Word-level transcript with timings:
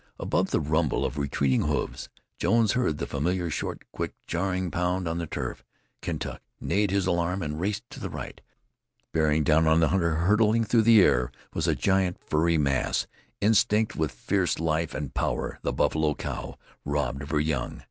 Above 0.19 0.49
the 0.49 0.59
rumble 0.59 1.05
of 1.05 1.19
retreating 1.19 1.61
hoofs, 1.61 2.09
Jones 2.39 2.71
heard 2.71 2.97
the 2.97 3.05
familiar 3.05 3.51
short, 3.51 3.83
quick, 3.91 4.15
jarring 4.25 4.71
pound 4.71 5.07
on 5.07 5.19
the 5.19 5.27
turf. 5.27 5.63
Kentuck 6.01 6.41
neighed 6.59 6.89
his 6.89 7.05
alarm 7.05 7.43
and 7.43 7.59
raced 7.59 7.87
to 7.91 7.99
the 7.99 8.09
right. 8.09 8.41
Bearing 9.13 9.43
down 9.43 9.67
on 9.67 9.79
the 9.79 9.89
hunter, 9.89 10.15
hurtling 10.15 10.63
through 10.63 10.81
the 10.81 11.03
air, 11.03 11.31
was 11.53 11.67
a 11.67 11.75
giant 11.75 12.17
furry 12.17 12.57
mass, 12.57 13.05
instinct 13.41 13.95
with 13.95 14.09
fierce 14.11 14.59
life 14.59 14.95
and 14.95 15.13
power 15.13 15.59
a 15.63 15.71
buffalo 15.71 16.15
cow 16.15 16.57
robbed 16.83 17.21
of 17.21 17.29
her 17.29 17.39
young. 17.39 17.79